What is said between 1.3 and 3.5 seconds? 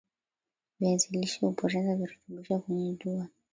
hupoteza virutubishi kwenye jua